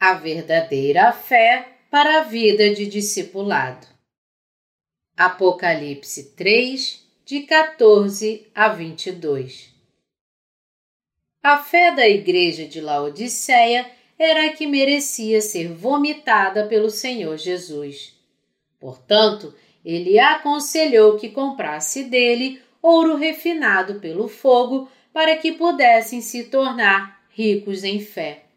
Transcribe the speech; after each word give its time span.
A 0.00 0.14
verdadeira 0.14 1.12
fé 1.12 1.76
para 1.90 2.20
a 2.20 2.22
vida 2.22 2.72
de 2.72 2.86
discipulado. 2.86 3.84
Apocalipse 5.16 6.36
3, 6.36 7.04
de 7.24 7.40
14 7.40 8.46
a 8.54 8.68
22. 8.68 9.74
A 11.42 11.58
fé 11.58 11.92
da 11.96 12.06
igreja 12.08 12.64
de 12.64 12.80
Laodiceia 12.80 13.90
era 14.16 14.46
a 14.46 14.52
que 14.52 14.68
merecia 14.68 15.40
ser 15.40 15.66
vomitada 15.66 16.68
pelo 16.68 16.90
Senhor 16.90 17.36
Jesus. 17.36 18.16
Portanto, 18.78 19.52
ele 19.84 20.16
aconselhou 20.20 21.16
que 21.16 21.28
comprasse 21.28 22.04
dele 22.04 22.62
ouro 22.80 23.16
refinado 23.16 23.96
pelo 23.96 24.28
fogo 24.28 24.88
para 25.12 25.36
que 25.38 25.50
pudessem 25.50 26.20
se 26.20 26.44
tornar 26.44 27.20
ricos 27.30 27.82
em 27.82 27.98
fé. 27.98 28.47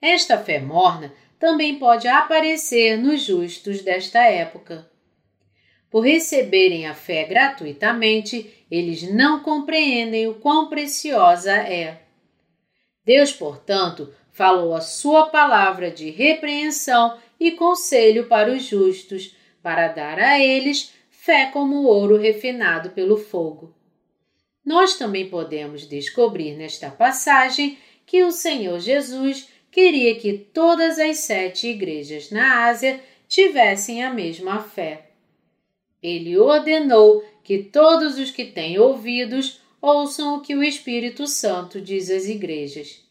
Esta 0.00 0.38
fé 0.38 0.60
morna 0.60 1.12
também 1.38 1.78
pode 1.78 2.06
aparecer 2.06 2.96
nos 2.96 3.22
justos 3.22 3.82
desta 3.82 4.20
época. 4.20 4.88
Por 5.90 6.00
receberem 6.00 6.86
a 6.86 6.94
fé 6.94 7.24
gratuitamente, 7.24 8.64
eles 8.70 9.02
não 9.12 9.42
compreendem 9.42 10.26
o 10.26 10.34
quão 10.34 10.68
preciosa 10.68 11.52
é. 11.52 12.02
Deus, 13.04 13.32
portanto, 13.32 14.12
falou 14.30 14.74
a 14.74 14.80
sua 14.80 15.28
palavra 15.28 15.90
de 15.90 16.10
repreensão 16.10 17.18
e 17.40 17.52
conselho 17.52 18.26
para 18.26 18.52
os 18.52 18.64
justos, 18.64 19.34
para 19.62 19.88
dar 19.88 20.18
a 20.18 20.38
eles 20.38 20.92
fé 21.10 21.46
como 21.46 21.84
ouro 21.84 22.16
refinado 22.16 22.90
pelo 22.90 23.16
fogo. 23.16 23.74
Nós 24.64 24.96
também 24.96 25.28
podemos 25.28 25.88
descobrir 25.88 26.54
nesta 26.54 26.90
passagem 26.90 27.78
que 28.04 28.22
o 28.22 28.30
Senhor 28.30 28.78
Jesus 28.80 29.48
queria 29.70 30.14
que 30.16 30.32
todas 30.32 30.98
as 30.98 31.18
sete 31.18 31.68
igrejas 31.68 32.30
na 32.30 32.66
Ásia 32.66 33.00
tivessem 33.28 34.02
a 34.02 34.12
mesma 34.12 34.60
fé. 34.60 35.10
Ele 36.02 36.38
ordenou 36.38 37.24
que 37.42 37.58
todos 37.58 38.18
os 38.18 38.30
que 38.30 38.44
têm 38.44 38.78
ouvidos 38.78 39.60
ouçam 39.80 40.36
o 40.36 40.40
que 40.40 40.54
o 40.54 40.62
Espírito 40.62 41.26
Santo 41.26 41.80
diz 41.80 42.10
às 42.10 42.26
igrejas. 42.26 43.02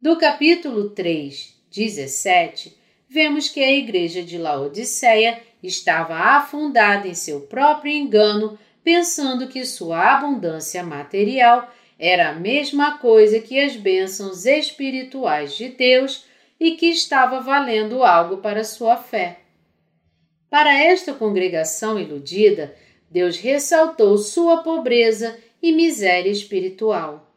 Do 0.00 0.16
capítulo 0.16 0.90
3, 0.90 1.54
17, 1.70 2.76
vemos 3.08 3.48
que 3.48 3.60
a 3.60 3.70
igreja 3.70 4.22
de 4.22 4.36
Laodiceia 4.36 5.40
estava 5.62 6.14
afundada 6.14 7.06
em 7.06 7.14
seu 7.14 7.42
próprio 7.42 7.92
engano, 7.92 8.58
pensando 8.82 9.46
que 9.46 9.64
sua 9.64 10.16
abundância 10.16 10.82
material 10.82 11.72
era 12.04 12.30
a 12.30 12.34
mesma 12.34 12.98
coisa 12.98 13.38
que 13.38 13.60
as 13.60 13.76
bênçãos 13.76 14.44
espirituais 14.44 15.54
de 15.54 15.68
Deus 15.68 16.24
e 16.58 16.72
que 16.72 16.86
estava 16.86 17.38
valendo 17.38 18.02
algo 18.02 18.38
para 18.38 18.64
sua 18.64 18.96
fé. 18.96 19.38
Para 20.50 20.74
esta 20.82 21.14
congregação 21.14 22.00
iludida, 22.00 22.74
Deus 23.08 23.38
ressaltou 23.38 24.18
sua 24.18 24.64
pobreza 24.64 25.38
e 25.62 25.70
miséria 25.70 26.28
espiritual. 26.28 27.32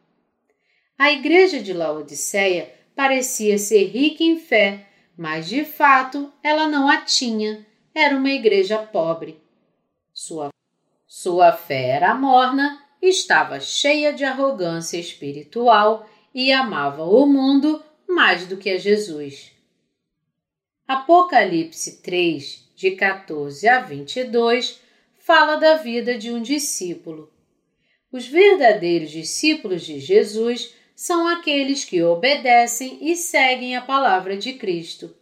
A 0.98 1.12
igreja 1.12 1.60
de 1.60 1.72
Laodiceia 1.72 2.74
parecia 2.96 3.58
ser 3.58 3.84
rica 3.84 4.24
em 4.24 4.36
fé, 4.36 4.84
mas 5.16 5.48
de 5.48 5.64
fato 5.64 6.32
ela 6.42 6.66
não 6.66 6.88
a 6.88 7.02
tinha, 7.02 7.64
era 7.94 8.16
uma 8.16 8.30
igreja 8.30 8.78
pobre. 8.78 9.40
Sua, 10.12 10.48
sua 11.06 11.52
fé 11.52 11.90
era 11.90 12.12
morna 12.16 12.84
estava 13.08 13.60
cheia 13.60 14.12
de 14.12 14.24
arrogância 14.24 14.98
espiritual 14.98 16.08
e 16.34 16.52
amava 16.52 17.04
o 17.04 17.26
mundo 17.26 17.82
mais 18.08 18.46
do 18.46 18.56
que 18.56 18.70
a 18.70 18.78
Jesus. 18.78 19.52
Apocalipse 20.86 22.02
3, 22.02 22.70
de 22.76 22.92
14 22.92 23.68
a 23.68 23.80
22, 23.80 24.80
fala 25.18 25.56
da 25.56 25.76
vida 25.76 26.16
de 26.16 26.30
um 26.30 26.40
discípulo. 26.40 27.32
Os 28.12 28.26
verdadeiros 28.26 29.10
discípulos 29.10 29.82
de 29.82 29.98
Jesus 29.98 30.74
são 30.94 31.26
aqueles 31.26 31.84
que 31.84 32.02
obedecem 32.02 32.98
e 33.02 33.16
seguem 33.16 33.76
a 33.76 33.82
palavra 33.82 34.36
de 34.36 34.54
Cristo. 34.54 35.14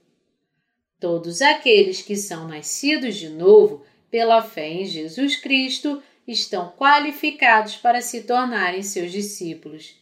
Todos 1.01 1.43
aqueles 1.43 2.03
que 2.03 2.17
são 2.17 2.47
nascidos 2.47 3.17
de 3.17 3.29
novo 3.29 3.85
pela 4.11 4.43
fé 4.43 4.69
em 4.69 4.85
Jesus 4.85 5.37
Cristo 5.37 6.03
estão 6.27 6.73
qualificados 6.73 7.77
para 7.77 8.01
se 8.01 8.23
tornarem 8.23 8.83
seus 8.83 9.13
discípulos. 9.13 9.95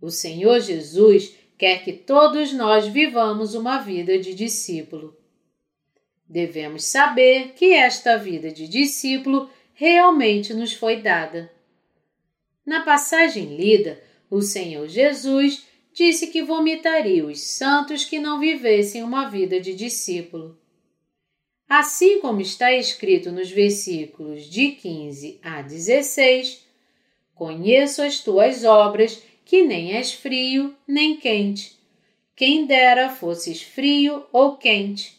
O 0.00 0.10
Senhor 0.10 0.60
Jesus 0.60 1.34
quer 1.58 1.84
que 1.84 1.92
todos 1.92 2.52
nós 2.52 2.86
vivamos 2.86 3.54
uma 3.54 3.78
vida 3.78 4.18
de 4.18 4.34
discípulo. 4.34 5.16
Devemos 6.28 6.84
saber 6.84 7.52
que 7.54 7.72
esta 7.72 8.16
vida 8.16 8.50
de 8.50 8.66
discípulo 8.66 9.48
realmente 9.74 10.52
nos 10.52 10.72
foi 10.72 11.00
dada. 11.00 11.50
Na 12.64 12.82
passagem 12.82 13.56
lida, 13.56 14.02
o 14.30 14.42
Senhor 14.42 14.88
Jesus 14.88 15.66
disse 15.92 16.26
que 16.26 16.42
vomitaria 16.42 17.24
os 17.24 17.40
santos 17.40 18.04
que 18.04 18.18
não 18.18 18.40
vivessem 18.40 19.02
uma 19.02 19.28
vida 19.30 19.60
de 19.60 19.72
discípulo. 19.72 20.58
Assim 21.68 22.20
como 22.20 22.40
está 22.40 22.72
escrito 22.72 23.32
nos 23.32 23.50
versículos 23.50 24.44
de 24.44 24.70
15 24.72 25.40
a 25.42 25.62
16: 25.62 26.64
Conheço 27.34 28.02
as 28.02 28.20
tuas 28.20 28.64
obras, 28.64 29.20
que 29.44 29.64
nem 29.64 29.94
és 29.96 30.12
frio 30.12 30.76
nem 30.86 31.16
quente. 31.16 31.76
Quem 32.36 32.66
dera 32.66 33.10
fosses 33.10 33.62
frio 33.62 34.24
ou 34.32 34.56
quente. 34.56 35.16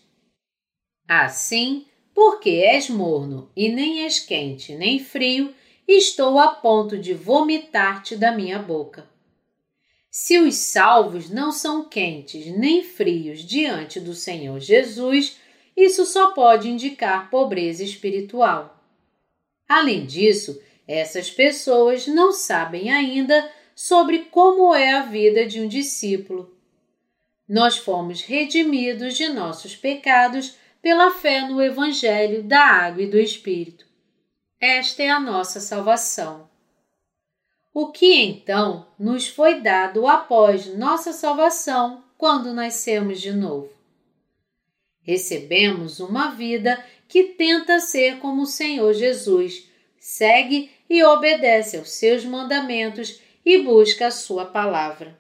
Assim, 1.08 1.86
porque 2.14 2.50
és 2.50 2.90
morno 2.90 3.52
e 3.56 3.70
nem 3.70 4.04
és 4.04 4.20
quente 4.20 4.74
nem 4.74 5.00
frio, 5.00 5.54
estou 5.88 6.40
a 6.40 6.48
ponto 6.48 6.98
de 6.98 7.14
vomitar-te 7.14 8.16
da 8.16 8.32
minha 8.32 8.58
boca. 8.58 9.08
Se 10.10 10.40
os 10.40 10.56
salvos 10.56 11.30
não 11.30 11.52
são 11.52 11.88
quentes 11.88 12.48
nem 12.58 12.84
frios 12.84 13.42
diante 13.42 14.00
do 14.00 14.14
Senhor 14.14 14.60
Jesus, 14.60 15.38
isso 15.78 16.08
só 16.08 16.32
pode 16.32 16.68
indicar 16.68 17.30
pobreza 17.30 17.84
espiritual. 17.84 18.84
Além 19.70 20.08
disso, 20.08 20.60
essas 20.88 21.30
pessoas 21.30 22.08
não 22.08 22.34
sabem 22.34 22.92
ainda 22.92 23.52
sobre 23.76 24.26
como 24.32 24.74
é 24.74 24.94
a 24.94 25.04
vida 25.04 25.46
de 25.46 25.62
um 25.62 25.68
discípulo. 25.68 26.52
Nós 27.48 27.78
fomos 27.78 28.22
redimidos 28.22 29.16
de 29.16 29.30
nossos 29.30 29.76
pecados 29.76 30.58
pela 30.82 31.12
fé 31.12 31.42
no 31.42 31.62
Evangelho 31.62 32.42
da 32.42 32.60
Água 32.60 33.04
e 33.04 33.08
do 33.08 33.20
Espírito. 33.20 33.86
Esta 34.60 35.04
é 35.04 35.10
a 35.10 35.20
nossa 35.20 35.60
salvação. 35.60 36.50
O 37.72 37.92
que 37.92 38.16
então 38.16 38.88
nos 38.98 39.28
foi 39.28 39.62
dado 39.62 40.08
após 40.08 40.66
nossa 40.76 41.14
salvação 41.14 42.04
quando 42.18 42.52
nascemos 42.52 43.22
de 43.22 43.32
novo? 43.32 43.77
Recebemos 45.08 46.02
uma 46.02 46.32
vida 46.32 46.84
que 47.08 47.24
tenta 47.24 47.80
ser 47.80 48.20
como 48.20 48.42
o 48.42 48.46
Senhor 48.46 48.94
Jesus, 48.94 49.72
segue 49.98 50.70
e 50.90 51.02
obedece 51.02 51.78
aos 51.78 51.92
seus 51.92 52.26
mandamentos 52.26 53.22
e 53.46 53.60
busca 53.60 54.08
a 54.08 54.12
sua 54.12 54.44
palavra. 54.44 55.18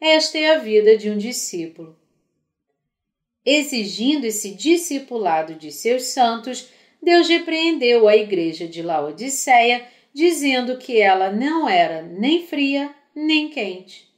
Esta 0.00 0.36
é 0.36 0.56
a 0.56 0.58
vida 0.58 0.98
de 0.98 1.08
um 1.08 1.16
discípulo. 1.16 1.96
Exigindo 3.46 4.24
esse 4.24 4.52
discipulado 4.52 5.54
de 5.54 5.70
seus 5.70 6.04
santos, 6.04 6.68
Deus 7.00 7.28
repreendeu 7.28 8.08
a 8.08 8.16
igreja 8.16 8.66
de 8.66 8.82
Laodiceia, 8.82 9.86
dizendo 10.12 10.76
que 10.76 11.00
ela 11.00 11.30
não 11.30 11.68
era 11.68 12.02
nem 12.02 12.44
fria 12.46 12.92
nem 13.14 13.48
quente. 13.48 14.10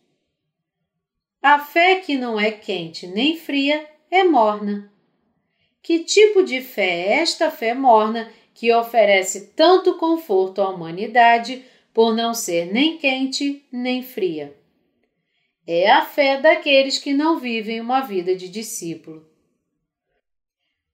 A 1.42 1.58
fé 1.58 1.96
que 1.96 2.16
não 2.16 2.40
é 2.40 2.50
quente 2.50 3.06
nem 3.06 3.36
fria 3.36 3.93
é 4.14 4.22
morna. 4.24 4.92
Que 5.82 5.98
tipo 5.98 6.44
de 6.44 6.60
fé 6.60 7.08
é 7.08 7.12
esta 7.20 7.50
fé 7.50 7.74
morna 7.74 8.30
que 8.54 8.72
oferece 8.72 9.48
tanto 9.56 9.96
conforto 9.98 10.62
à 10.62 10.68
humanidade 10.70 11.64
por 11.92 12.14
não 12.14 12.32
ser 12.32 12.72
nem 12.72 12.96
quente 12.96 13.66
nem 13.72 14.02
fria? 14.02 14.56
É 15.66 15.90
a 15.90 16.04
fé 16.04 16.40
daqueles 16.40 16.98
que 16.98 17.12
não 17.12 17.38
vivem 17.38 17.80
uma 17.80 18.02
vida 18.02 18.36
de 18.36 18.48
discípulo. 18.48 19.28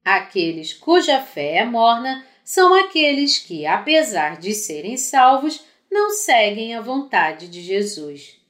Aqueles 0.04 0.72
cuja 0.72 1.20
fé 1.20 1.56
é 1.56 1.64
morna 1.64 2.26
são 2.42 2.72
aqueles 2.74 3.38
que, 3.38 3.66
apesar 3.66 4.38
de 4.38 4.54
serem 4.54 4.96
salvos, 4.96 5.62
não 5.90 6.10
seguem 6.10 6.74
a 6.74 6.80
vontade 6.80 7.48
de 7.48 7.60
Jesus. 7.60 8.40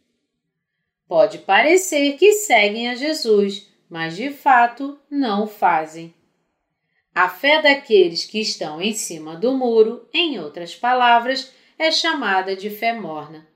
Pode 1.08 1.38
parecer 1.38 2.16
que 2.16 2.34
seguem 2.34 2.88
a 2.88 2.94
Jesus, 2.94 3.69
mas 3.90 4.16
de 4.16 4.30
fato 4.30 4.98
não 5.10 5.44
o 5.44 5.46
fazem. 5.48 6.14
A 7.12 7.28
fé 7.28 7.60
daqueles 7.60 8.24
que 8.24 8.40
estão 8.40 8.80
em 8.80 8.94
cima 8.94 9.34
do 9.34 9.52
muro, 9.52 10.08
em 10.14 10.38
outras 10.38 10.76
palavras, 10.76 11.52
é 11.76 11.90
chamada 11.90 12.54
de 12.54 12.70
fé 12.70 12.92
morna. 12.92 13.48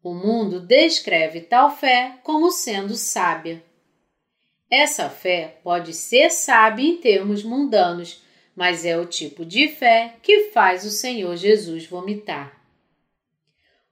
O 0.00 0.14
mundo 0.14 0.60
descreve 0.60 1.40
tal 1.40 1.74
fé 1.76 2.18
como 2.22 2.52
sendo 2.52 2.94
sábia. 2.94 3.62
Essa 4.70 5.10
fé 5.10 5.58
pode 5.64 5.92
ser 5.92 6.30
sábia 6.30 6.88
em 6.88 6.98
termos 6.98 7.42
mundanos, 7.42 8.22
mas 8.54 8.84
é 8.84 8.96
o 8.96 9.06
tipo 9.06 9.44
de 9.44 9.68
fé 9.68 10.14
que 10.22 10.50
faz 10.50 10.84
o 10.84 10.90
Senhor 10.90 11.34
Jesus 11.36 11.86
vomitar. 11.86 12.56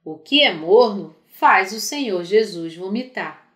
O 0.05 0.17
que 0.17 0.41
é 0.41 0.53
morno 0.53 1.13
faz 1.27 1.73
o 1.73 1.81
Senhor 1.81 2.23
Jesus 2.23 2.75
vomitar. 2.75 3.46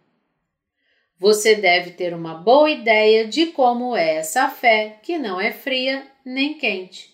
Você 1.21 1.53
deve 1.53 1.91
ter 1.91 2.15
uma 2.15 2.33
boa 2.33 2.67
ideia 2.67 3.27
de 3.27 3.45
como 3.45 3.95
é 3.95 4.15
essa 4.15 4.49
fé 4.49 4.97
que 5.03 5.19
não 5.19 5.39
é 5.39 5.51
fria 5.51 6.03
nem 6.25 6.55
quente. 6.55 7.11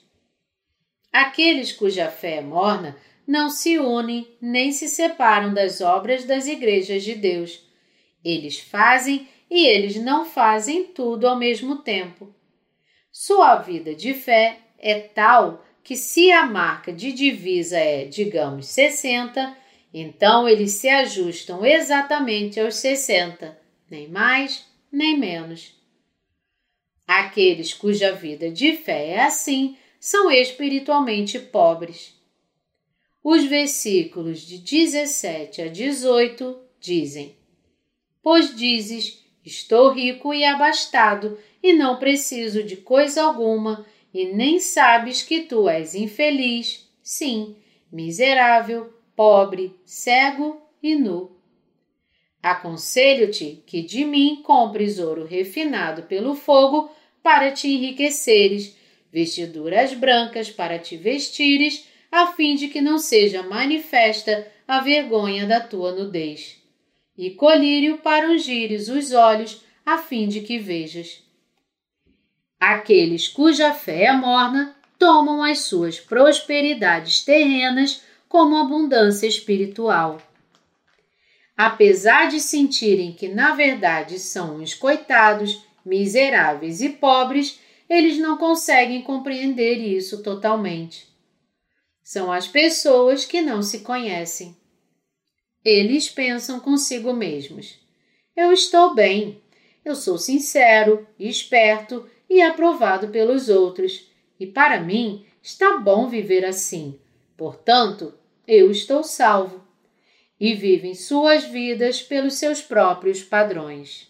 Aqueles 1.11 1.73
cuja 1.73 2.07
fé 2.07 2.37
é 2.37 2.41
morna 2.41 2.95
não 3.27 3.49
se 3.49 3.77
unem 3.77 4.25
nem 4.39 4.71
se 4.71 4.87
separam 4.87 5.53
das 5.53 5.81
obras 5.81 6.23
das 6.23 6.47
igrejas 6.47 7.03
de 7.03 7.15
Deus. 7.15 7.61
Eles 8.23 8.57
fazem 8.57 9.27
e 9.51 9.65
eles 9.65 9.97
não 9.97 10.23
fazem 10.23 10.85
tudo 10.85 11.27
ao 11.27 11.37
mesmo 11.37 11.79
tempo. 11.79 12.33
Sua 13.11 13.57
vida 13.57 13.93
de 13.93 14.13
fé 14.13 14.59
é 14.79 14.99
tal 14.99 15.65
que, 15.83 15.97
se 15.97 16.31
a 16.31 16.45
marca 16.45 16.93
de 16.93 17.11
divisa 17.11 17.77
é, 17.77 18.05
digamos, 18.05 18.67
60, 18.67 19.53
então 19.93 20.47
eles 20.47 20.71
se 20.75 20.87
ajustam 20.87 21.65
exatamente 21.65 22.57
aos 22.57 22.75
60, 22.75 23.66
nem 23.89 24.07
mais 24.07 24.65
nem 24.91 25.17
menos. 25.17 25.75
Aqueles 27.05 27.73
cuja 27.73 28.11
vida 28.13 28.51
de 28.51 28.75
fé 28.77 29.11
é 29.11 29.23
assim 29.23 29.77
são 29.99 30.31
espiritualmente 30.31 31.39
pobres. 31.39 32.15
Os 33.23 33.43
versículos 33.43 34.41
de 34.41 34.57
17 34.57 35.61
a 35.61 35.67
18 35.67 36.59
dizem: 36.79 37.35
Pois 38.21 38.55
dizes, 38.55 39.25
estou 39.43 39.91
rico 39.91 40.33
e 40.33 40.43
abastado, 40.43 41.37
e 41.61 41.73
não 41.73 41.97
preciso 41.97 42.63
de 42.63 42.77
coisa 42.77 43.23
alguma, 43.23 43.85
e 44.13 44.25
nem 44.25 44.59
sabes 44.59 45.21
que 45.21 45.41
tu 45.41 45.67
és 45.67 45.95
infeliz, 45.95 46.89
sim, 47.01 47.55
miserável, 47.91 48.93
pobre, 49.15 49.75
cego 49.85 50.61
e 50.81 50.95
nu. 50.95 51.36
Aconselho-te 52.47 53.61
que 53.65 53.81
de 53.81 54.05
mim 54.05 54.41
compres 54.41 54.99
ouro 54.99 55.25
refinado 55.25 56.03
pelo 56.03 56.33
fogo 56.33 56.89
para 57.21 57.51
te 57.51 57.67
enriqueceres, 57.67 58.73
vestiduras 59.11 59.93
brancas 59.93 60.49
para 60.49 60.79
te 60.79 60.95
vestires, 60.95 61.85
a 62.09 62.27
fim 62.27 62.55
de 62.55 62.69
que 62.69 62.79
não 62.79 62.99
seja 62.99 63.43
manifesta 63.43 64.49
a 64.65 64.79
vergonha 64.79 65.45
da 65.45 65.59
tua 65.59 65.91
nudez, 65.91 66.55
e 67.17 67.31
colírio 67.31 67.97
para 67.97 68.31
ungires 68.31 68.87
os 68.87 69.11
olhos, 69.11 69.61
a 69.85 69.97
fim 69.97 70.29
de 70.29 70.39
que 70.39 70.57
vejas. 70.57 71.21
Aqueles 72.57 73.27
cuja 73.27 73.73
fé 73.73 74.05
é 74.05 74.13
morna 74.13 74.73
tomam 74.97 75.43
as 75.43 75.59
suas 75.63 75.99
prosperidades 75.99 77.25
terrenas 77.25 78.01
como 78.29 78.55
abundância 78.55 79.27
espiritual. 79.27 80.21
Apesar 81.57 82.29
de 82.29 82.39
sentirem 82.39 83.13
que 83.13 83.27
na 83.27 83.55
verdade 83.55 84.19
são 84.19 84.57
uns 84.57 84.75
coitados, 84.75 85.65
miseráveis 85.83 86.81
e 86.81 86.89
pobres, 86.89 87.59
eles 87.89 88.19
não 88.19 88.37
conseguem 88.37 89.01
compreender 89.01 89.77
isso 89.77 90.21
totalmente. 90.21 91.07
São 92.03 92.31
as 92.31 92.47
pessoas 92.47 93.25
que 93.25 93.41
não 93.41 93.63
se 93.63 93.79
conhecem. 93.79 94.55
Eles 95.65 96.07
pensam 96.07 96.59
consigo 96.59 97.11
mesmos: 97.11 97.79
eu 98.35 98.51
estou 98.51 98.93
bem, 98.93 99.41
eu 99.83 99.95
sou 99.95 100.17
sincero, 100.17 101.07
esperto 101.17 102.07
e 102.29 102.39
aprovado 102.39 103.07
pelos 103.07 103.49
outros, 103.49 104.11
e 104.39 104.45
para 104.45 104.79
mim 104.79 105.25
está 105.41 105.79
bom 105.79 106.07
viver 106.07 106.45
assim. 106.45 106.99
Portanto, 107.35 108.13
eu 108.47 108.69
estou 108.69 109.03
salvo. 109.03 109.66
E 110.39 110.53
vivem 110.53 110.93
suas 110.93 111.45
vidas 111.45 112.01
pelos 112.01 112.35
seus 112.35 112.61
próprios 112.61 113.23
padrões. 113.23 114.07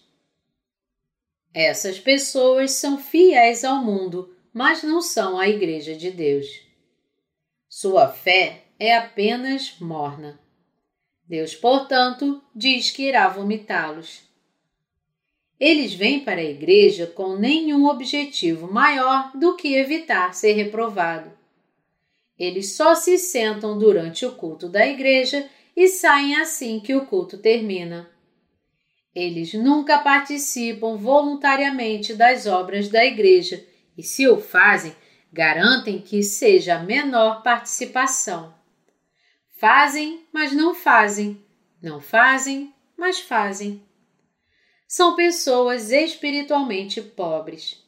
Essas 1.54 1.98
pessoas 1.98 2.72
são 2.72 2.98
fiéis 2.98 3.64
ao 3.64 3.82
mundo, 3.82 4.36
mas 4.52 4.82
não 4.82 5.00
são 5.00 5.38
a 5.38 5.48
Igreja 5.48 5.94
de 5.94 6.10
Deus. 6.10 6.46
Sua 7.68 8.08
fé 8.08 8.64
é 8.78 8.96
apenas 8.96 9.76
morna. 9.80 10.38
Deus, 11.28 11.54
portanto, 11.54 12.42
diz 12.54 12.90
que 12.90 13.02
irá 13.02 13.28
vomitá-los. 13.28 14.22
Eles 15.60 15.92
vêm 15.92 16.20
para 16.20 16.40
a 16.40 16.44
igreja 16.44 17.06
com 17.06 17.36
nenhum 17.36 17.86
objetivo 17.86 18.72
maior 18.72 19.36
do 19.36 19.56
que 19.56 19.74
evitar 19.74 20.32
ser 20.32 20.52
reprovado. 20.52 21.30
Eles 22.38 22.72
só 22.74 22.94
se 22.94 23.18
sentam 23.18 23.76
durante 23.76 24.24
o 24.24 24.36
culto 24.36 24.68
da 24.68 24.86
igreja 24.86 25.50
e 25.78 25.86
saem 25.88 26.34
assim 26.36 26.80
que 26.80 26.94
o 26.94 27.06
culto 27.06 27.38
termina. 27.38 28.10
Eles 29.14 29.54
nunca 29.54 29.98
participam 29.98 30.96
voluntariamente 30.96 32.14
das 32.14 32.46
obras 32.46 32.88
da 32.88 33.04
igreja 33.04 33.64
e, 33.96 34.02
se 34.02 34.26
o 34.26 34.40
fazem, 34.40 34.94
garantem 35.32 36.00
que 36.00 36.22
seja 36.22 36.76
a 36.76 36.82
menor 36.82 37.42
participação. 37.42 38.52
Fazem, 39.56 40.26
mas 40.32 40.52
não 40.52 40.74
fazem. 40.74 41.40
Não 41.80 42.00
fazem, 42.00 42.74
mas 42.96 43.20
fazem 43.20 43.82
são 44.88 45.14
pessoas 45.14 45.90
espiritualmente 45.90 47.02
pobres. 47.02 47.84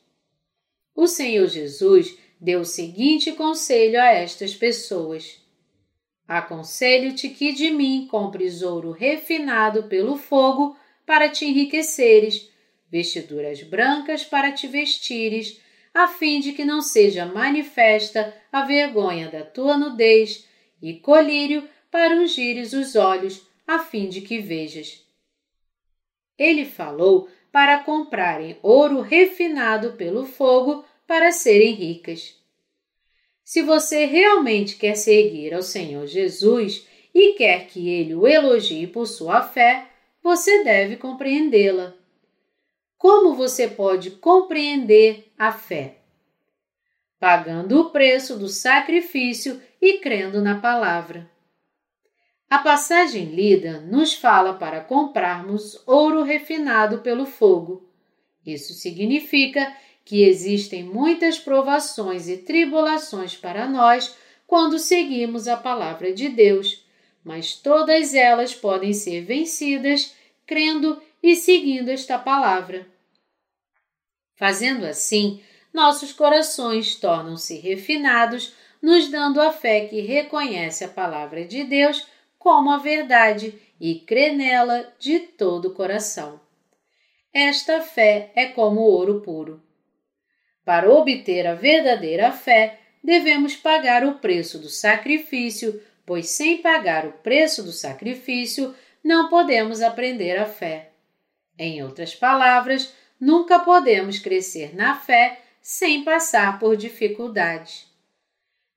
O 0.95 1.07
Senhor 1.07 1.49
Jesus 1.49 2.15
deu 2.39 2.61
o 2.61 2.65
seguinte 2.65 3.33
conselho 3.33 3.99
a 3.99 4.09
estas 4.09 4.55
pessoas: 4.55 5.40
Aconselho-te 6.31 7.29
que 7.29 7.53
de 7.53 7.73
mim 7.73 8.07
compres 8.09 8.63
ouro 8.63 8.93
refinado 8.93 9.89
pelo 9.89 10.17
fogo 10.17 10.77
para 11.05 11.29
te 11.29 11.45
enriqueceres, 11.45 12.49
vestiduras 12.89 13.61
brancas 13.65 14.23
para 14.23 14.53
te 14.53 14.69
vestires, 14.69 15.61
a 15.93 16.07
fim 16.07 16.39
de 16.39 16.53
que 16.53 16.65
não 16.65 16.83
seja 16.83 17.27
manifesta 17.27 18.33
a 18.53 18.63
vergonha 18.63 19.29
da 19.29 19.43
tua 19.43 19.77
nudez, 19.77 20.47
e 20.81 21.01
colírio 21.01 21.69
para 21.91 22.15
ungires 22.15 22.75
os 22.75 22.95
olhos, 22.95 23.45
a 23.67 23.81
fim 23.81 24.09
de 24.09 24.21
que 24.21 24.39
vejas. 24.39 25.05
Ele 26.39 26.65
falou 26.65 27.29
para 27.51 27.81
comprarem 27.81 28.57
ouro 28.63 29.01
refinado 29.01 29.95
pelo 29.95 30.25
fogo 30.25 30.85
para 31.09 31.33
serem 31.33 31.73
ricas. 31.73 32.40
Se 33.51 33.63
você 33.63 34.05
realmente 34.05 34.77
quer 34.77 34.95
seguir 34.95 35.53
ao 35.53 35.61
Senhor 35.61 36.07
Jesus 36.07 36.87
e 37.13 37.33
quer 37.33 37.67
que 37.67 37.89
ele 37.89 38.15
o 38.15 38.25
elogie 38.25 38.87
por 38.87 39.07
sua 39.07 39.43
fé, 39.43 39.89
você 40.23 40.63
deve 40.63 40.97
compreendê-la. 40.97 41.93
Como 42.97 43.35
você 43.35 43.67
pode 43.67 44.13
compreender 44.13 45.33
a 45.37 45.51
fé? 45.51 45.97
Pagando 47.19 47.81
o 47.81 47.91
preço 47.91 48.39
do 48.39 48.47
sacrifício 48.47 49.61
e 49.83 49.99
crendo 49.99 50.41
na 50.41 50.61
palavra. 50.61 51.29
A 52.49 52.59
passagem 52.59 53.35
lida 53.35 53.81
nos 53.81 54.15
fala 54.15 54.55
para 54.55 54.81
comprarmos 54.81 55.83
ouro 55.89 56.23
refinado 56.23 56.99
pelo 56.99 57.27
fogo. 57.27 57.91
Isso 58.47 58.75
significa 58.75 59.77
que 60.11 60.25
existem 60.25 60.83
muitas 60.83 61.39
provações 61.39 62.29
e 62.29 62.39
tribulações 62.39 63.37
para 63.37 63.69
nós 63.69 64.17
quando 64.45 64.77
seguimos 64.77 65.47
a 65.47 65.57
palavra 65.57 66.13
de 66.13 66.29
Deus, 66.29 66.85
mas 67.23 67.55
todas 67.55 68.13
elas 68.13 68.53
podem 68.53 68.93
ser 68.93 69.21
vencidas 69.21 70.13
crendo 70.45 71.01
e 71.23 71.37
seguindo 71.37 71.91
esta 71.91 72.19
palavra. 72.19 72.89
Fazendo 74.35 74.85
assim, 74.85 75.41
nossos 75.73 76.13
corações 76.13 76.97
tornam-se 76.97 77.61
refinados, 77.61 78.53
nos 78.83 79.07
dando 79.07 79.41
a 79.41 79.53
fé 79.53 79.87
que 79.87 80.01
reconhece 80.01 80.83
a 80.83 80.89
palavra 80.89 81.45
de 81.45 81.63
Deus 81.63 82.05
como 82.37 82.73
a 82.73 82.79
verdade 82.79 83.55
e 83.81 84.01
crê 84.01 84.33
nela 84.33 84.93
de 84.99 85.21
todo 85.21 85.69
o 85.69 85.75
coração. 85.75 86.41
Esta 87.33 87.81
fé 87.81 88.33
é 88.35 88.47
como 88.47 88.81
ouro 88.81 89.21
puro. 89.21 89.70
Para 90.71 90.89
obter 90.89 91.49
a 91.49 91.55
verdadeira 91.55 92.31
fé, 92.31 92.79
devemos 93.03 93.57
pagar 93.57 94.07
o 94.07 94.21
preço 94.21 94.57
do 94.57 94.69
sacrifício, 94.69 95.83
pois 96.07 96.29
sem 96.29 96.59
pagar 96.59 97.05
o 97.05 97.11
preço 97.11 97.65
do 97.65 97.73
sacrifício, 97.73 98.73
não 99.03 99.29
podemos 99.29 99.83
aprender 99.83 100.39
a 100.39 100.47
fé. 100.47 100.91
Em 101.59 101.83
outras 101.83 102.15
palavras, 102.15 102.95
nunca 103.21 103.59
podemos 103.59 104.21
crescer 104.21 104.73
na 104.77 104.95
fé 104.95 105.41
sem 105.61 106.05
passar 106.05 106.61
por 106.61 106.77
dificuldades. 106.77 107.89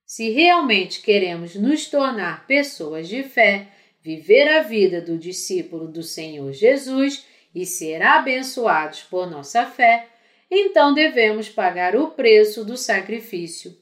Se 0.03 0.31
realmente 0.31 0.99
queremos 0.99 1.53
nos 1.53 1.85
tornar 1.85 2.47
pessoas 2.47 3.07
de 3.07 3.21
fé, 3.21 3.67
viver 4.01 4.47
a 4.47 4.63
vida 4.63 4.99
do 4.99 5.15
discípulo 5.15 5.87
do 5.87 6.01
Senhor 6.01 6.53
Jesus 6.53 7.23
e 7.53 7.67
ser 7.67 8.01
abençoados 8.01 9.03
por 9.03 9.29
nossa 9.29 9.67
fé, 9.67 10.07
então 10.53 10.93
devemos 10.93 11.49
pagar 11.49 11.95
o 11.95 12.11
preço 12.11 12.63
do 12.63 12.77
sacrifício. 12.77 13.77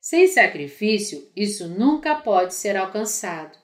Sem 0.00 0.28
sacrifício, 0.28 1.28
isso 1.34 1.68
nunca 1.68 2.14
pode 2.14 2.54
ser 2.54 2.76
alcançado. 2.76 3.58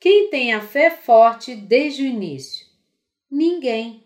Quem 0.00 0.30
tem 0.30 0.52
a 0.52 0.60
fé 0.60 0.90
forte 0.90 1.54
desde 1.54 2.02
o 2.02 2.06
início? 2.06 2.66
Ninguém. 3.30 4.04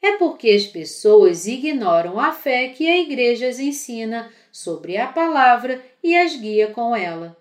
É 0.00 0.16
porque 0.16 0.50
as 0.50 0.66
pessoas 0.66 1.46
ignoram 1.46 2.18
a 2.18 2.32
fé 2.32 2.68
que 2.68 2.88
a 2.88 2.98
igreja 2.98 3.48
as 3.48 3.60
ensina 3.60 4.32
sobre 4.50 4.96
a 4.96 5.06
palavra 5.06 5.84
e 6.02 6.16
as 6.16 6.34
guia 6.34 6.72
com 6.72 6.96
ela. 6.96 7.36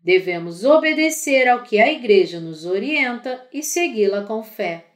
Devemos 0.00 0.64
obedecer 0.64 1.48
ao 1.48 1.62
que 1.62 1.80
a 1.80 1.92
igreja 1.92 2.38
nos 2.38 2.64
orienta 2.64 3.46
e 3.52 3.62
segui-la 3.62 4.24
com 4.24 4.42
fé. 4.42 4.87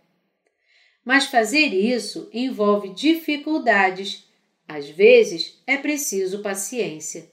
Mas 1.04 1.26
fazer 1.26 1.68
isso 1.68 2.28
envolve 2.32 2.90
dificuldades. 2.90 4.28
Às 4.68 4.88
vezes 4.88 5.61
é 5.66 5.76
preciso 5.76 6.42
paciência. 6.42 7.30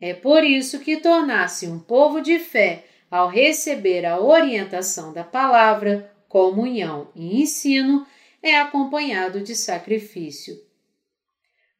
É 0.00 0.14
por 0.14 0.44
isso 0.44 0.80
que 0.80 0.96
tornar-se 0.96 1.66
um 1.66 1.78
povo 1.78 2.20
de 2.20 2.38
fé 2.38 2.84
ao 3.10 3.28
receber 3.28 4.06
a 4.06 4.20
orientação 4.20 5.12
da 5.12 5.22
palavra, 5.22 6.10
comunhão 6.28 7.08
e 7.14 7.42
ensino 7.42 8.06
é 8.42 8.56
acompanhado 8.58 9.40
de 9.40 9.54
sacrifício. 9.54 10.56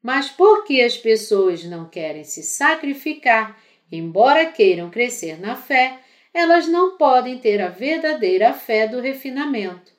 Mas 0.02 0.28
por 0.28 0.64
que 0.64 0.82
as 0.82 0.96
pessoas 0.96 1.64
não 1.64 1.88
querem 1.88 2.22
se 2.22 2.42
sacrificar, 2.42 3.58
embora 3.90 4.46
queiram 4.46 4.90
crescer 4.90 5.40
na 5.40 5.56
fé, 5.56 5.98
elas 6.34 6.66
não 6.68 6.96
podem 6.96 7.38
ter 7.38 7.60
a 7.60 7.68
verdadeira 7.68 8.52
fé 8.52 8.86
do 8.86 9.00
refinamento. 9.00 9.91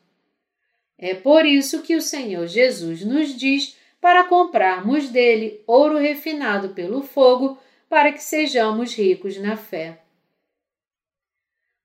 É 0.97 1.13
por 1.13 1.45
isso 1.45 1.81
que 1.81 1.95
o 1.95 2.01
Senhor 2.01 2.47
Jesus 2.47 3.03
nos 3.03 3.35
diz 3.35 3.77
para 3.99 4.25
comprarmos 4.25 5.09
dele 5.09 5.63
ouro 5.65 5.97
refinado 5.97 6.69
pelo 6.69 7.01
fogo, 7.01 7.57
para 7.89 8.11
que 8.11 8.21
sejamos 8.21 8.93
ricos 8.95 9.37
na 9.37 9.55
fé. 9.55 9.99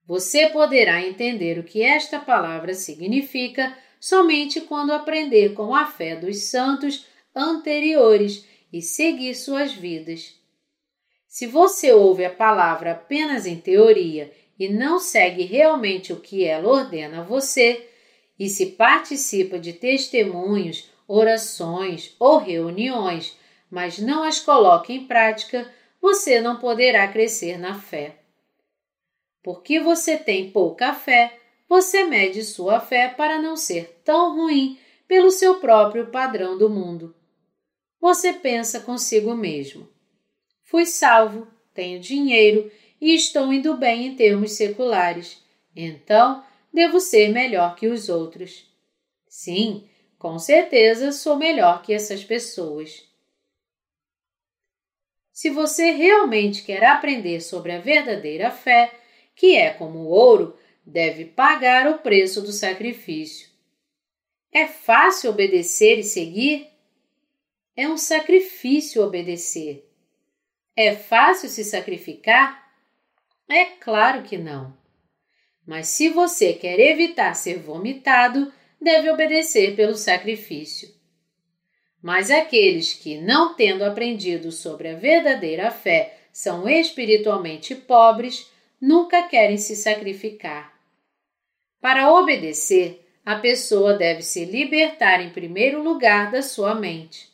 Você 0.06 0.48
poderá 0.48 1.06
entender 1.06 1.58
o 1.58 1.64
que 1.64 1.82
esta 1.82 2.18
palavra 2.18 2.72
significa 2.74 3.76
somente 4.00 4.60
quando 4.60 4.92
aprender 4.92 5.52
com 5.54 5.74
a 5.74 5.86
fé 5.86 6.16
dos 6.16 6.44
santos 6.44 7.06
anteriores 7.34 8.44
e 8.72 8.80
seguir 8.80 9.34
suas 9.34 9.72
vidas. 9.72 10.34
Se 11.26 11.46
você 11.46 11.92
ouve 11.92 12.24
a 12.24 12.30
palavra 12.30 12.92
apenas 12.92 13.46
em 13.46 13.60
teoria 13.60 14.32
e 14.58 14.68
não 14.68 14.98
segue 14.98 15.44
realmente 15.44 16.12
o 16.12 16.20
que 16.20 16.44
ela 16.44 16.68
ordena 16.68 17.20
a 17.20 17.24
você, 17.24 17.87
e 18.38 18.48
se 18.48 18.66
participa 18.66 19.58
de 19.58 19.72
testemunhos, 19.72 20.90
orações 21.06 22.14
ou 22.18 22.38
reuniões, 22.38 23.36
mas 23.70 23.98
não 23.98 24.22
as 24.22 24.38
coloca 24.38 24.92
em 24.92 25.06
prática, 25.06 25.70
você 26.00 26.40
não 26.40 26.58
poderá 26.58 27.08
crescer 27.08 27.58
na 27.58 27.78
fé. 27.78 28.16
Porque 29.42 29.80
você 29.80 30.16
tem 30.16 30.50
pouca 30.50 30.92
fé, 30.92 31.38
você 31.68 32.04
mede 32.04 32.44
sua 32.44 32.80
fé 32.80 33.08
para 33.08 33.40
não 33.40 33.56
ser 33.56 34.00
tão 34.04 34.36
ruim 34.36 34.78
pelo 35.06 35.30
seu 35.30 35.56
próprio 35.56 36.06
padrão 36.08 36.56
do 36.56 36.68
mundo. 36.68 37.14
Você 38.00 38.32
pensa 38.32 38.80
consigo 38.80 39.34
mesmo: 39.34 39.88
fui 40.62 40.86
salvo, 40.86 41.48
tenho 41.74 42.00
dinheiro 42.00 42.70
e 43.00 43.14
estou 43.14 43.52
indo 43.52 43.76
bem 43.76 44.06
em 44.06 44.16
termos 44.16 44.52
seculares, 44.52 45.42
então 45.74 46.44
devo 46.72 47.00
ser 47.00 47.28
melhor 47.28 47.76
que 47.76 47.86
os 47.86 48.08
outros. 48.08 48.66
Sim, 49.28 49.88
com 50.18 50.38
certeza 50.38 51.12
sou 51.12 51.36
melhor 51.36 51.82
que 51.82 51.92
essas 51.92 52.24
pessoas. 52.24 53.06
Se 55.32 55.50
você 55.50 55.92
realmente 55.92 56.64
quer 56.64 56.84
aprender 56.84 57.40
sobre 57.40 57.72
a 57.72 57.78
verdadeira 57.78 58.50
fé, 58.50 58.92
que 59.34 59.54
é 59.54 59.70
como 59.70 60.00
o 60.00 60.08
ouro, 60.08 60.58
deve 60.84 61.24
pagar 61.24 61.86
o 61.86 61.98
preço 61.98 62.40
do 62.42 62.52
sacrifício. 62.52 63.48
É 64.50 64.66
fácil 64.66 65.30
obedecer 65.30 65.98
e 65.98 66.02
seguir? 66.02 66.68
É 67.76 67.88
um 67.88 67.96
sacrifício 67.96 69.04
obedecer. 69.04 69.88
É 70.74 70.94
fácil 70.94 71.48
se 71.48 71.62
sacrificar? 71.64 72.72
É 73.48 73.64
claro 73.64 74.22
que 74.22 74.38
não. 74.38 74.77
Mas 75.68 75.88
se 75.88 76.08
você 76.08 76.54
quer 76.54 76.80
evitar 76.80 77.34
ser 77.34 77.58
vomitado, 77.58 78.50
deve 78.80 79.10
obedecer 79.10 79.76
pelo 79.76 79.94
sacrifício. 79.98 80.88
Mas 82.02 82.30
aqueles 82.30 82.94
que, 82.94 83.18
não 83.18 83.52
tendo 83.52 83.84
aprendido 83.84 84.50
sobre 84.50 84.88
a 84.88 84.94
verdadeira 84.94 85.70
fé, 85.70 86.20
são 86.32 86.66
espiritualmente 86.66 87.74
pobres, 87.74 88.50
nunca 88.80 89.24
querem 89.24 89.58
se 89.58 89.76
sacrificar. 89.76 90.72
Para 91.82 92.14
obedecer, 92.14 93.06
a 93.22 93.34
pessoa 93.34 93.92
deve 93.92 94.22
se 94.22 94.46
libertar 94.46 95.20
em 95.20 95.28
primeiro 95.28 95.82
lugar 95.82 96.30
da 96.30 96.40
sua 96.40 96.74
mente. 96.74 97.28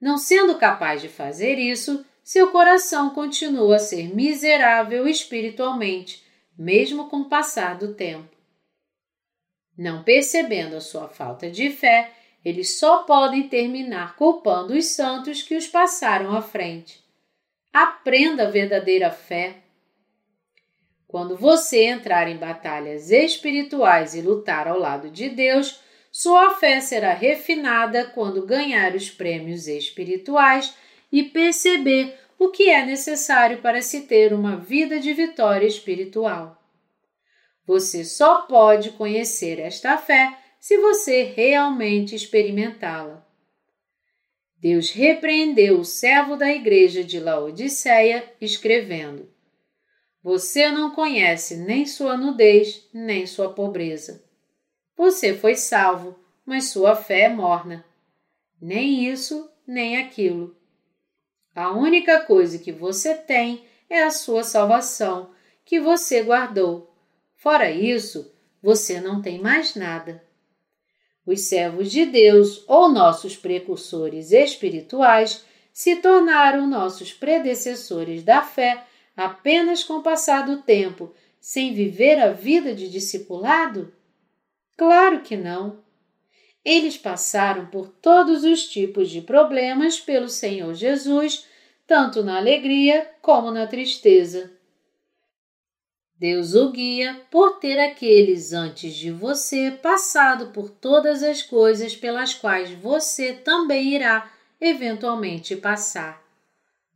Não 0.00 0.18
sendo 0.18 0.54
capaz 0.54 1.02
de 1.02 1.08
fazer 1.08 1.58
isso, 1.58 2.06
seu 2.22 2.52
coração 2.52 3.10
continua 3.10 3.74
a 3.74 3.80
ser 3.80 4.14
miserável 4.14 5.08
espiritualmente 5.08 6.23
mesmo 6.58 7.08
com 7.08 7.22
o 7.22 7.28
passar 7.28 7.76
do 7.76 7.94
tempo. 7.94 8.34
Não 9.76 10.02
percebendo 10.04 10.76
a 10.76 10.80
sua 10.80 11.08
falta 11.08 11.50
de 11.50 11.70
fé, 11.70 12.12
eles 12.44 12.78
só 12.78 13.04
podem 13.04 13.48
terminar 13.48 14.16
culpando 14.16 14.74
os 14.74 14.86
santos 14.86 15.42
que 15.42 15.56
os 15.56 15.66
passaram 15.66 16.36
à 16.36 16.42
frente. 16.42 17.02
Aprenda 17.72 18.44
a 18.44 18.50
verdadeira 18.50 19.10
fé. 19.10 19.56
Quando 21.08 21.36
você 21.36 21.84
entrar 21.84 22.28
em 22.28 22.36
batalhas 22.36 23.10
espirituais 23.10 24.14
e 24.14 24.20
lutar 24.20 24.68
ao 24.68 24.78
lado 24.78 25.10
de 25.10 25.28
Deus, 25.28 25.80
sua 26.12 26.54
fé 26.54 26.80
será 26.80 27.12
refinada 27.12 28.04
quando 28.04 28.46
ganhar 28.46 28.94
os 28.94 29.10
prêmios 29.10 29.66
espirituais 29.66 30.74
e 31.10 31.22
perceber 31.22 32.16
o 32.38 32.50
que 32.50 32.68
é 32.68 32.84
necessário 32.84 33.60
para 33.60 33.82
se 33.82 34.02
ter 34.02 34.32
uma 34.32 34.56
vida 34.56 34.98
de 34.98 35.12
vitória 35.12 35.66
espiritual. 35.66 36.60
Você 37.66 38.04
só 38.04 38.42
pode 38.42 38.90
conhecer 38.90 39.58
esta 39.58 39.96
fé 39.96 40.36
se 40.60 40.78
você 40.78 41.22
realmente 41.22 42.14
experimentá-la. 42.14 43.26
Deus 44.56 44.90
repreendeu 44.90 45.78
o 45.78 45.84
servo 45.84 46.36
da 46.36 46.50
igreja 46.50 47.04
de 47.04 47.20
Laodiceia, 47.20 48.24
escrevendo: 48.40 49.30
Você 50.22 50.70
não 50.70 50.90
conhece 50.90 51.56
nem 51.56 51.84
sua 51.84 52.16
nudez, 52.16 52.88
nem 52.92 53.26
sua 53.26 53.52
pobreza. 53.52 54.24
Você 54.96 55.34
foi 55.34 55.54
salvo, 55.54 56.18
mas 56.46 56.70
sua 56.70 56.96
fé 56.96 57.22
é 57.22 57.28
morna. 57.28 57.84
Nem 58.60 59.06
isso, 59.06 59.50
nem 59.66 59.98
aquilo. 59.98 60.56
A 61.54 61.70
única 61.72 62.20
coisa 62.20 62.58
que 62.58 62.72
você 62.72 63.14
tem 63.14 63.64
é 63.88 64.02
a 64.02 64.10
sua 64.10 64.42
salvação, 64.42 65.30
que 65.64 65.78
você 65.78 66.22
guardou. 66.22 66.92
Fora 67.36 67.70
isso, 67.70 68.32
você 68.60 69.00
não 69.00 69.22
tem 69.22 69.40
mais 69.40 69.74
nada. 69.76 70.24
Os 71.24 71.42
servos 71.42 71.90
de 71.90 72.04
Deus 72.04 72.64
ou 72.66 72.88
nossos 72.88 73.36
precursores 73.36 74.32
espirituais 74.32 75.44
se 75.72 75.96
tornaram 75.96 76.66
nossos 76.66 77.12
predecessores 77.12 78.22
da 78.22 78.42
fé 78.42 78.84
apenas 79.16 79.84
com 79.84 79.94
o 79.94 80.02
passar 80.02 80.44
do 80.46 80.62
tempo, 80.62 81.14
sem 81.40 81.72
viver 81.72 82.18
a 82.18 82.32
vida 82.32 82.74
de 82.74 82.90
discipulado? 82.90 83.92
Claro 84.76 85.20
que 85.20 85.36
não. 85.36 85.83
Eles 86.64 86.96
passaram 86.96 87.66
por 87.66 87.88
todos 87.88 88.42
os 88.42 88.66
tipos 88.66 89.10
de 89.10 89.20
problemas 89.20 90.00
pelo 90.00 90.28
Senhor 90.28 90.72
Jesus, 90.74 91.46
tanto 91.86 92.22
na 92.22 92.38
alegria 92.38 93.10
como 93.20 93.50
na 93.50 93.66
tristeza. 93.66 94.50
Deus 96.16 96.54
o 96.54 96.70
guia 96.70 97.20
por 97.30 97.58
ter 97.58 97.78
aqueles 97.78 98.52
antes 98.52 98.94
de 98.94 99.10
você 99.10 99.72
passado 99.82 100.52
por 100.52 100.70
todas 100.70 101.22
as 101.22 101.42
coisas 101.42 101.94
pelas 101.94 102.32
quais 102.32 102.70
você 102.70 103.34
também 103.34 103.94
irá 103.94 104.30
eventualmente 104.58 105.54
passar. 105.56 106.22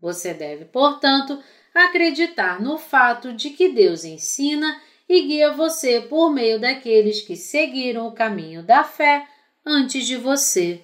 Você 0.00 0.32
deve, 0.32 0.64
portanto, 0.64 1.42
acreditar 1.74 2.62
no 2.62 2.78
fato 2.78 3.32
de 3.34 3.50
que 3.50 3.68
Deus 3.68 4.04
ensina 4.04 4.80
e 5.08 5.22
guia 5.22 5.52
você 5.52 6.00
por 6.00 6.30
meio 6.30 6.58
daqueles 6.58 7.20
que 7.20 7.36
seguiram 7.36 8.06
o 8.06 8.12
caminho 8.12 8.62
da 8.62 8.84
fé 8.84 9.26
antes 9.68 10.06
de 10.06 10.16
você. 10.16 10.80